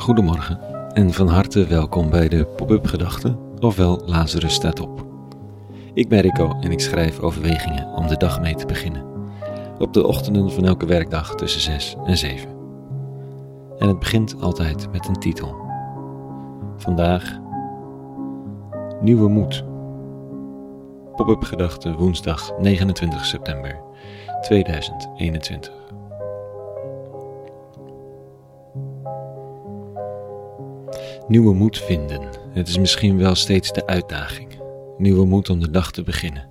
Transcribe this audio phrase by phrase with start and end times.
[0.00, 0.60] Goedemorgen
[0.92, 5.06] en van harte welkom bij de Pop-up Gedachten, ofwel Lazarus staat op.
[5.94, 9.04] Ik ben Rico en ik schrijf overwegingen om de dag mee te beginnen.
[9.78, 12.48] Op de ochtenden van elke werkdag tussen 6 en 7.
[13.78, 15.56] En het begint altijd met een titel.
[16.76, 17.38] Vandaag
[19.00, 19.64] Nieuwe Moed.
[21.16, 23.80] Pop-up Gedachten woensdag 29 september
[24.42, 25.72] 2021.
[31.30, 32.28] Nieuwe moed vinden.
[32.52, 34.58] Het is misschien wel steeds de uitdaging.
[34.98, 36.48] Nieuwe moed om de dag te beginnen.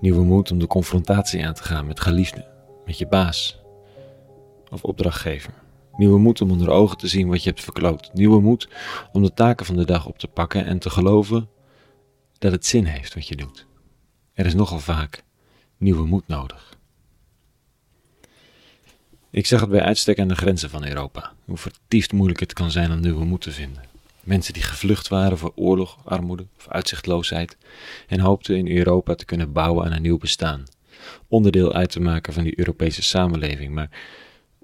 [0.00, 2.46] Nieuwe moed om de confrontatie aan te gaan met geliefden,
[2.86, 3.60] met je baas
[4.70, 5.52] of opdrachtgever.
[5.96, 8.10] Nieuwe moed om onder ogen te zien wat je hebt verkloot.
[8.12, 8.68] Nieuwe moed
[9.12, 11.48] om de taken van de dag op te pakken en te geloven
[12.38, 13.66] dat het zin heeft wat je doet.
[14.32, 15.24] Er is nogal vaak
[15.76, 16.78] nieuwe moed nodig.
[19.32, 22.70] Ik zag het bij uitstek aan de grenzen van Europa, hoe vertiefd moeilijk het kan
[22.70, 23.82] zijn om nieuwe moed te vinden.
[24.20, 27.56] Mensen die gevlucht waren voor oorlog, armoede of uitzichtloosheid
[28.06, 30.64] en hoopten in Europa te kunnen bouwen aan een nieuw bestaan,
[31.28, 33.90] onderdeel uit te maken van die Europese samenleving, maar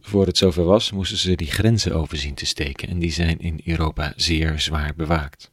[0.00, 3.61] voor het zover was, moesten ze die grenzen overzien te steken en die zijn in
[3.64, 5.50] Europa zeer zwaar bewaakt.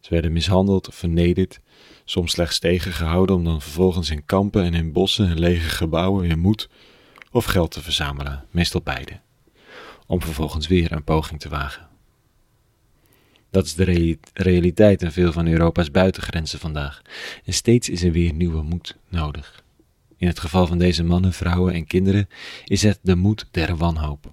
[0.00, 1.60] Ze werden mishandeld vernederd,
[2.04, 6.38] soms slechts tegengehouden om dan vervolgens in kampen en in bossen en lege gebouwen weer
[6.38, 6.68] moed
[7.36, 9.20] of geld te verzamelen, meestal beide,
[10.06, 11.88] om vervolgens weer een poging te wagen.
[13.50, 17.02] Dat is de realiteit in veel van Europa's buitengrenzen vandaag,
[17.44, 19.64] en steeds is er weer nieuwe moed nodig.
[20.16, 22.28] In het geval van deze mannen, vrouwen en kinderen
[22.64, 24.32] is het de moed der wanhoop.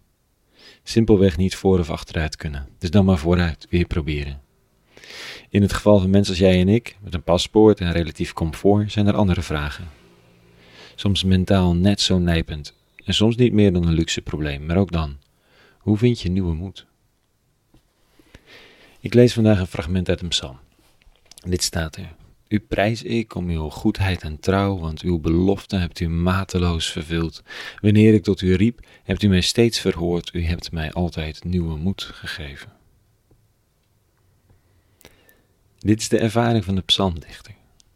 [0.83, 4.41] Simpelweg niet voor of achteruit kunnen, dus dan maar vooruit, weer proberen.
[5.49, 8.91] In het geval van mensen als jij en ik, met een paspoort en relatief comfort,
[8.91, 9.89] zijn er andere vragen.
[10.95, 14.91] Soms mentaal net zo nijpend en soms niet meer dan een luxe probleem, maar ook
[14.91, 15.17] dan.
[15.77, 16.85] Hoe vind je nieuwe moed?
[18.99, 20.59] Ik lees vandaag een fragment uit een psalm.
[21.45, 22.15] Dit staat er.
[22.47, 27.43] U prijs ik om uw goedheid en trouw, want uw belofte hebt u mateloos vervuld.
[27.81, 30.33] Wanneer ik tot u riep, hebt u mij steeds verhoord.
[30.33, 32.71] U hebt mij altijd nieuwe moed gegeven.
[35.77, 37.53] Dit is de ervaring van de psalmdichter.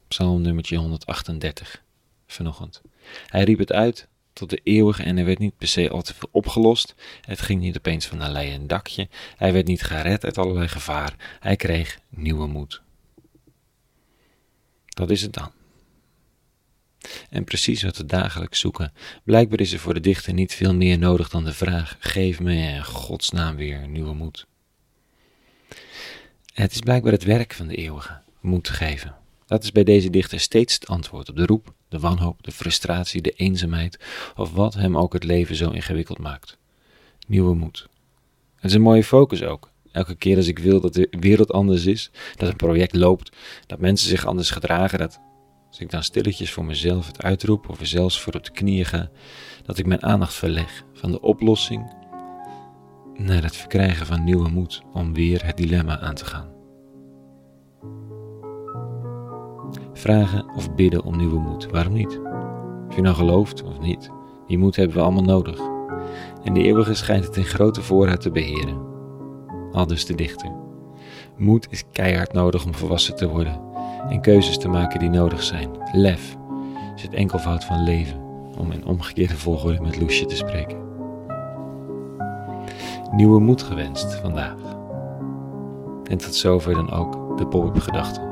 [0.08, 1.84] Psalm nummertje 138
[2.28, 2.82] vanochtend.
[3.28, 4.08] Hij riep het uit
[4.38, 6.96] tot de eeuwige en er werd niet per se al te veel opgelost.
[7.22, 9.08] Het ging niet opeens van een leien dakje.
[9.36, 11.38] Hij werd niet gered uit allerlei gevaar.
[11.40, 12.82] Hij kreeg nieuwe moed.
[14.88, 15.52] Dat is het dan.
[17.30, 18.94] En precies wat we dagelijks zoeken.
[19.24, 22.54] Blijkbaar is er voor de dichter niet veel meer nodig dan de vraag: geef me
[22.54, 24.48] in godsnaam weer nieuwe moed.
[26.54, 29.16] Het is blijkbaar het werk van de eeuwige, moed geven.
[29.48, 33.22] Dat is bij deze dichter steeds het antwoord op de roep, de wanhoop, de frustratie,
[33.22, 34.00] de eenzaamheid
[34.36, 36.58] of wat hem ook het leven zo ingewikkeld maakt.
[37.28, 37.88] Nieuwe moed.
[38.56, 39.72] Het is een mooie focus ook.
[39.92, 43.36] Elke keer als ik wil dat de wereld anders is, dat een project loopt,
[43.66, 45.20] dat mensen zich anders gedragen, dat
[45.68, 49.10] als ik dan stilletjes voor mezelf het uitroep of zelfs voor op de knieën ga,
[49.64, 51.94] dat ik mijn aandacht verleg van de oplossing
[53.16, 56.57] naar het verkrijgen van nieuwe moed om weer het dilemma aan te gaan.
[59.98, 62.20] Vragen of bidden om nieuwe moed, waarom niet?
[62.88, 64.12] Of je nou gelooft of niet,
[64.48, 65.60] die moed hebben we allemaal nodig.
[66.44, 68.78] En de eeuwige schijnt het in grote voorraad te beheren.
[69.72, 70.52] Al dus de dichter.
[71.38, 73.62] Moed is keihard nodig om volwassen te worden
[74.10, 75.70] en keuzes te maken die nodig zijn.
[75.92, 76.38] Lef
[76.96, 78.22] is het enkelvoud van leven,
[78.58, 80.78] om in omgekeerde volgorde met Loesje te spreken.
[83.12, 84.58] Nieuwe moed gewenst vandaag.
[86.04, 88.27] En tot zover dan ook de pop-up gedachten.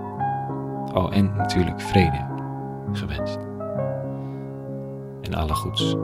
[0.96, 2.26] Oh, en natuurlijk vrede
[2.92, 3.38] gewenst.
[5.22, 5.96] En alle goeds.